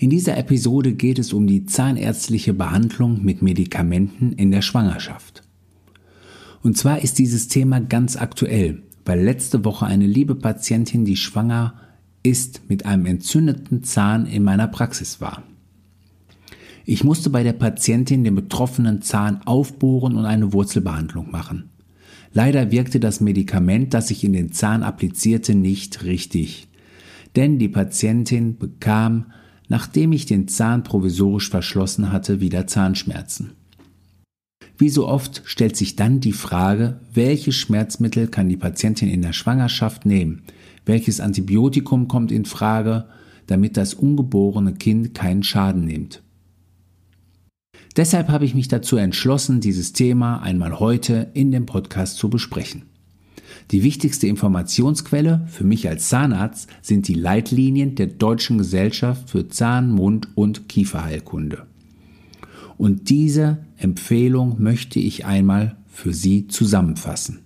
[0.00, 5.42] In dieser Episode geht es um die zahnärztliche Behandlung mit Medikamenten in der Schwangerschaft.
[6.62, 11.74] Und zwar ist dieses Thema ganz aktuell, weil letzte Woche eine liebe Patientin, die schwanger
[12.22, 15.42] ist, mit einem entzündeten Zahn in meiner Praxis war.
[16.86, 21.68] Ich musste bei der Patientin den betroffenen Zahn aufbohren und eine Wurzelbehandlung machen.
[22.32, 26.68] Leider wirkte das Medikament, das ich in den Zahn applizierte, nicht richtig.
[27.36, 29.26] Denn die Patientin bekam,
[29.70, 33.52] nachdem ich den Zahn provisorisch verschlossen hatte, wieder Zahnschmerzen.
[34.76, 39.32] Wie so oft stellt sich dann die Frage, welche Schmerzmittel kann die Patientin in der
[39.32, 40.42] Schwangerschaft nehmen?
[40.84, 43.06] Welches Antibiotikum kommt in Frage,
[43.46, 46.22] damit das ungeborene Kind keinen Schaden nimmt?
[47.96, 52.89] Deshalb habe ich mich dazu entschlossen, dieses Thema einmal heute in dem Podcast zu besprechen.
[53.70, 59.92] Die wichtigste Informationsquelle für mich als Zahnarzt sind die Leitlinien der Deutschen Gesellschaft für Zahn-,
[59.92, 61.66] Mund- und Kieferheilkunde.
[62.76, 67.40] Und diese Empfehlung möchte ich einmal für Sie zusammenfassen.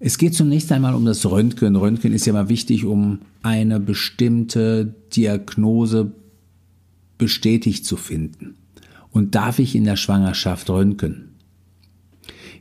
[0.00, 1.76] Es geht zunächst einmal um das Röntgen.
[1.76, 6.12] Röntgen ist ja mal wichtig, um eine bestimmte Diagnose
[7.18, 8.54] bestätigt zu finden.
[9.10, 11.27] Und darf ich in der Schwangerschaft röntgen?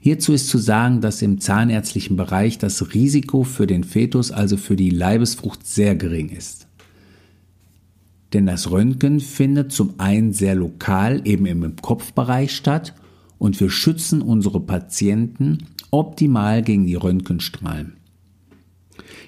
[0.07, 4.77] Hierzu ist zu sagen, dass im zahnärztlichen Bereich das Risiko für den Fetus, also für
[4.77, 6.69] die Leibesfrucht, sehr gering ist.
[8.31, 12.93] Denn das Röntgen findet zum einen sehr lokal, eben im Kopfbereich statt,
[13.37, 17.97] und wir schützen unsere Patienten optimal gegen die Röntgenstrahlen.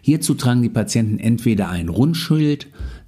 [0.02, 2.68] Hierzu tragen die Patienten entweder ein Rundschild,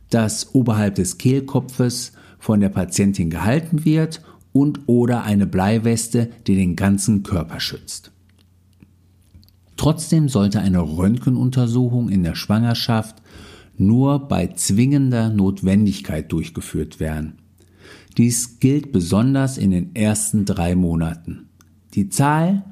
[0.09, 4.21] das oberhalb des Kehlkopfes von der Patientin gehalten wird
[4.53, 8.11] und oder eine Bleiweste, die den ganzen Körper schützt.
[9.77, 13.15] Trotzdem sollte eine Röntgenuntersuchung in der Schwangerschaft
[13.77, 17.39] nur bei zwingender Notwendigkeit durchgeführt werden.
[18.17, 21.49] Dies gilt besonders in den ersten drei Monaten.
[21.93, 22.63] Die Zahl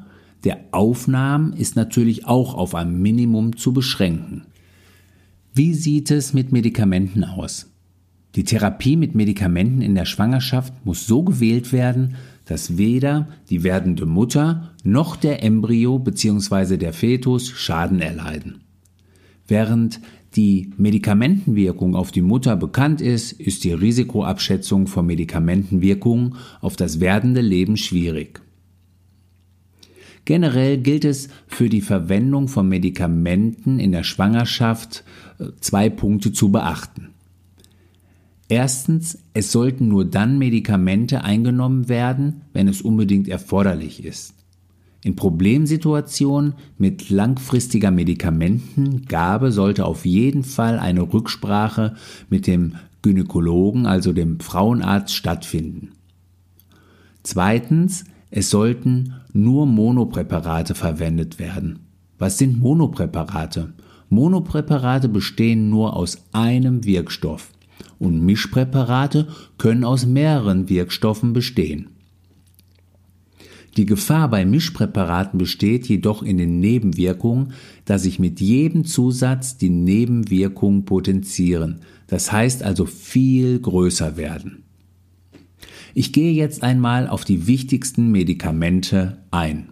[0.43, 4.45] der Aufnahmen ist natürlich auch auf ein Minimum zu beschränken.
[5.53, 7.67] Wie sieht es mit Medikamenten aus?
[8.35, 14.05] Die Therapie mit Medikamenten in der Schwangerschaft muss so gewählt werden, dass weder die werdende
[14.05, 16.77] Mutter noch der Embryo bzw.
[16.77, 18.61] der Fetus Schaden erleiden.
[19.47, 19.99] Während
[20.35, 27.41] die Medikamentenwirkung auf die Mutter bekannt ist, ist die Risikoabschätzung von Medikamentenwirkungen auf das werdende
[27.41, 28.41] Leben schwierig.
[30.25, 35.03] Generell gilt es für die Verwendung von Medikamenten in der Schwangerschaft
[35.39, 37.09] äh, zwei Punkte zu beachten.
[38.51, 44.33] Erstens, es sollten nur dann Medikamente eingenommen werden, wenn es unbedingt erforderlich ist.
[45.03, 51.93] In Problemsituationen mit langfristiger Medikamentengabe sollte auf jeden Fall eine Rücksprache
[52.29, 55.91] mit dem Gynäkologen, also dem Frauenarzt, stattfinden.
[57.21, 61.79] Zweitens, es sollten nur Monopräparate verwendet werden.
[62.17, 63.73] Was sind Monopräparate?
[64.09, 67.51] Monopräparate bestehen nur aus einem Wirkstoff
[67.99, 69.27] und Mischpräparate
[69.57, 71.89] können aus mehreren Wirkstoffen bestehen.
[73.77, 77.53] Die Gefahr bei Mischpräparaten besteht jedoch in den Nebenwirkungen,
[77.85, 84.63] da sich mit jedem Zusatz die Nebenwirkungen potenzieren, das heißt also viel größer werden.
[85.93, 89.69] Ich gehe jetzt einmal auf die wichtigsten Medikamente ein.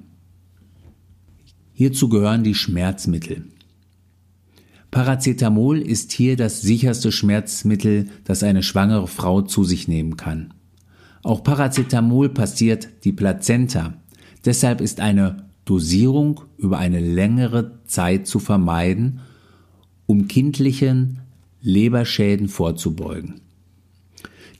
[1.73, 3.45] Hierzu gehören die Schmerzmittel.
[4.92, 10.54] Paracetamol ist hier das sicherste Schmerzmittel, das eine schwangere Frau zu sich nehmen kann.
[11.24, 13.94] Auch Paracetamol passiert die Plazenta.
[14.45, 19.19] Deshalb ist eine Dosierung über eine längere Zeit zu vermeiden,
[20.06, 21.19] um kindlichen
[21.62, 23.42] Leberschäden vorzubeugen.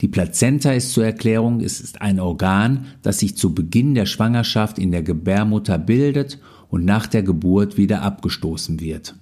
[0.02, 4.78] Die Plazenta ist zur Erklärung, es ist ein Organ, das sich zu Beginn der Schwangerschaft
[4.78, 6.40] in der Gebärmutter bildet
[6.70, 9.16] und nach der Geburt wieder abgestoßen wird.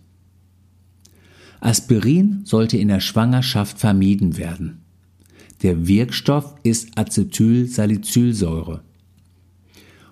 [1.65, 4.83] Aspirin sollte in der Schwangerschaft vermieden werden.
[5.63, 8.81] Der Wirkstoff ist Acetylsalicylsäure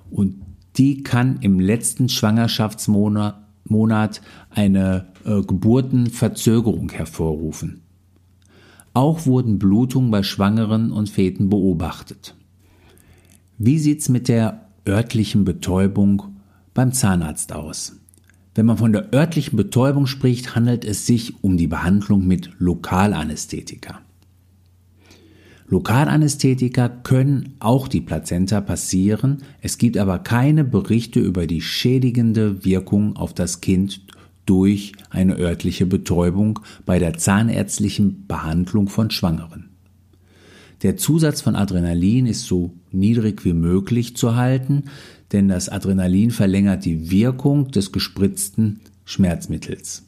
[0.10, 0.42] und
[0.78, 7.82] die kann im letzten Schwangerschaftsmonat eine äh, Geburtenverzögerung hervorrufen.
[8.96, 12.36] Auch wurden Blutungen bei Schwangeren und Feten beobachtet.
[13.60, 16.24] Wie sieht's mit der örtlichen Betäubung
[16.74, 18.00] beim Zahnarzt aus?
[18.56, 24.00] Wenn man von der örtlichen Betäubung spricht, handelt es sich um die Behandlung mit Lokalanästhetika.
[25.68, 33.16] Lokalanästhetika können auch die Plazenta passieren, es gibt aber keine Berichte über die schädigende Wirkung
[33.16, 34.02] auf das Kind
[34.46, 39.70] durch eine örtliche Betäubung bei der zahnärztlichen Behandlung von Schwangeren.
[40.84, 44.84] Der Zusatz von Adrenalin ist so niedrig wie möglich zu halten,
[45.34, 50.04] denn das Adrenalin verlängert die Wirkung des gespritzten Schmerzmittels.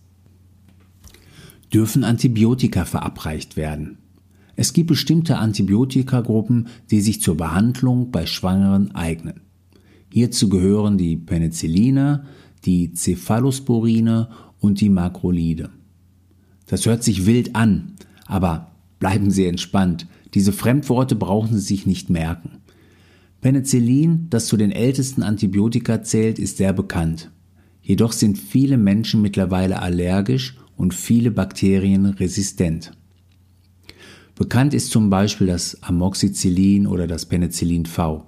[1.73, 3.97] Dürfen Antibiotika verabreicht werden?
[4.55, 9.41] Es gibt bestimmte Antibiotikagruppen, die sich zur Behandlung bei Schwangeren eignen.
[10.13, 12.25] Hierzu gehören die Penicilline,
[12.63, 14.29] die Cephalosporine
[14.59, 15.71] und die Makrolide.
[16.67, 17.95] Das hört sich wild an,
[18.25, 20.07] aber bleiben Sie entspannt.
[20.33, 22.61] Diese Fremdworte brauchen Sie sich nicht merken.
[23.45, 27.29] Penicillin, das zu den ältesten Antibiotika zählt, ist sehr bekannt.
[27.83, 32.93] Jedoch sind viele Menschen mittlerweile allergisch und viele Bakterien resistent.
[34.33, 38.25] Bekannt ist zum Beispiel das Amoxicillin oder das Penicillin V.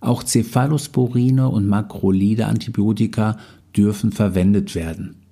[0.00, 3.38] Auch Cephalosporine und Makrolide Antibiotika
[3.76, 5.22] dürfen verwendet werden.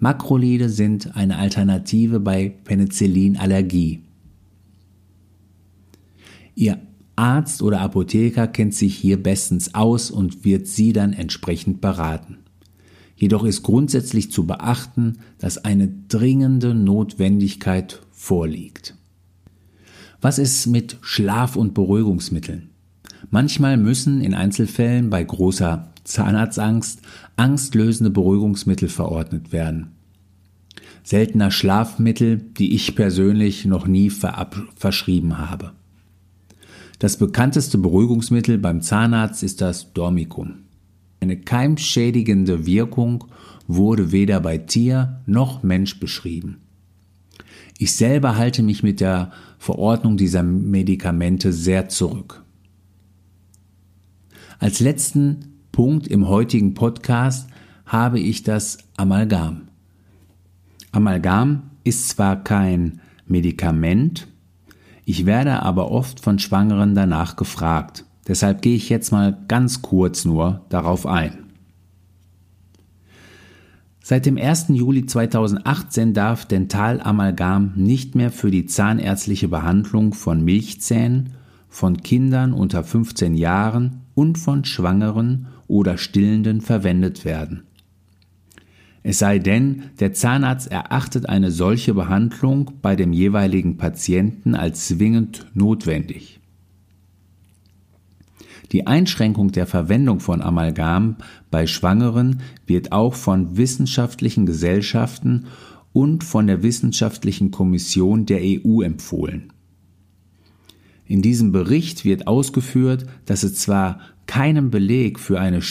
[0.00, 4.02] Makrolide sind eine Alternative bei Penicillinallergie.
[6.56, 6.80] Ihr
[7.18, 12.38] Arzt oder Apotheker kennt sich hier bestens aus und wird Sie dann entsprechend beraten.
[13.16, 18.94] Jedoch ist grundsätzlich zu beachten, dass eine dringende Notwendigkeit vorliegt.
[20.20, 22.70] Was ist mit Schlaf- und Beruhigungsmitteln?
[23.30, 27.02] Manchmal müssen in Einzelfällen bei großer Zahnarztangst
[27.36, 29.96] angstlösende Beruhigungsmittel verordnet werden.
[31.02, 35.72] Seltener Schlafmittel, die ich persönlich noch nie verschrieben habe.
[36.98, 40.64] Das bekannteste Beruhigungsmittel beim Zahnarzt ist das Dormicum.
[41.20, 43.24] Eine keimschädigende Wirkung
[43.68, 46.58] wurde weder bei Tier noch Mensch beschrieben.
[47.78, 52.42] Ich selber halte mich mit der Verordnung dieser Medikamente sehr zurück.
[54.58, 57.48] Als letzten Punkt im heutigen Podcast
[57.86, 59.68] habe ich das Amalgam.
[60.90, 64.26] Amalgam ist zwar kein Medikament,
[65.08, 68.04] ich werde aber oft von Schwangeren danach gefragt.
[68.26, 71.46] Deshalb gehe ich jetzt mal ganz kurz nur darauf ein.
[74.02, 74.66] Seit dem 1.
[74.68, 81.30] Juli 2018 darf Dentalamalgam nicht mehr für die zahnärztliche Behandlung von Milchzähnen,
[81.70, 87.62] von Kindern unter 15 Jahren und von Schwangeren oder Stillenden verwendet werden.
[89.02, 95.46] Es sei denn, der Zahnarzt erachtet eine solche Behandlung bei dem jeweiligen Patienten als zwingend
[95.54, 96.40] notwendig.
[98.72, 101.16] Die Einschränkung der Verwendung von Amalgam
[101.50, 105.46] bei Schwangeren wird auch von wissenschaftlichen Gesellschaften
[105.92, 109.52] und von der Wissenschaftlichen Kommission der EU empfohlen.
[111.06, 115.62] In diesem Bericht wird ausgeführt, dass es zwar keinen Beleg für eine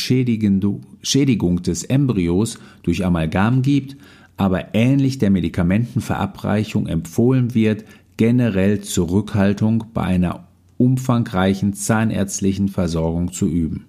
[1.07, 3.95] Schädigung des Embryos durch Amalgam gibt,
[4.35, 7.85] aber ähnlich der Medikamentenverabreichung empfohlen wird,
[8.17, 13.85] generell Zurückhaltung bei einer umfangreichen zahnärztlichen Versorgung zu üben.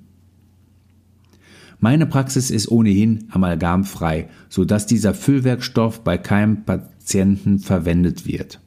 [1.80, 8.60] Meine Praxis ist ohnehin amalgamfrei, so dass dieser Füllwerkstoff bei keinem Patienten verwendet wird.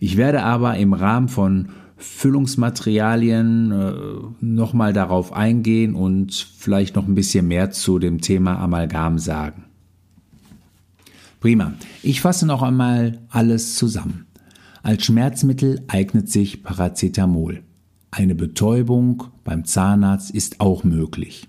[0.00, 3.94] Ich werde aber im Rahmen von Füllungsmaterialien äh,
[4.40, 9.64] nochmal darauf eingehen und vielleicht noch ein bisschen mehr zu dem Thema Amalgam sagen.
[11.40, 11.74] Prima.
[12.02, 14.26] Ich fasse noch einmal alles zusammen.
[14.82, 17.62] Als Schmerzmittel eignet sich Paracetamol.
[18.10, 21.48] Eine Betäubung beim Zahnarzt ist auch möglich.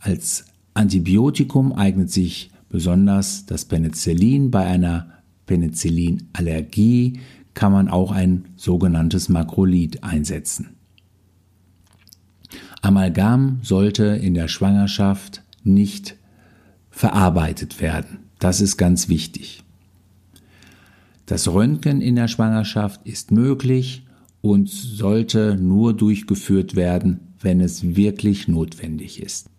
[0.00, 4.50] Als Antibiotikum eignet sich besonders das Penicillin.
[4.50, 5.10] Bei einer
[5.46, 7.20] Penicillinallergie
[7.60, 10.76] kann man auch ein sogenanntes Makrolid einsetzen.
[12.80, 16.16] Amalgam sollte in der Schwangerschaft nicht
[16.88, 18.20] verarbeitet werden.
[18.38, 19.62] Das ist ganz wichtig.
[21.26, 24.06] Das Röntgen in der Schwangerschaft ist möglich
[24.40, 29.50] und sollte nur durchgeführt werden, wenn es wirklich notwendig ist.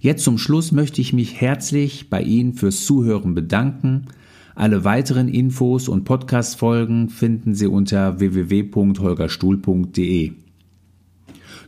[0.00, 4.06] Jetzt zum Schluss möchte ich mich herzlich bei Ihnen fürs Zuhören bedanken.
[4.54, 10.32] Alle weiteren Infos und Podcast-Folgen finden Sie unter www.holgerstuhl.de.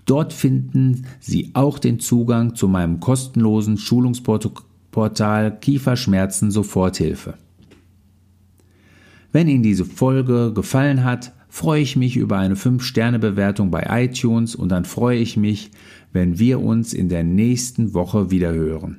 [0.05, 7.35] Dort finden Sie auch den Zugang zu meinem kostenlosen Schulungsprotokoll Portal Kieferschmerzen Soforthilfe.
[9.33, 14.69] Wenn Ihnen diese Folge gefallen hat, freue ich mich über eine 5-Sterne-Bewertung bei iTunes und
[14.69, 15.71] dann freue ich mich,
[16.13, 18.99] wenn wir uns in der nächsten Woche wieder hören.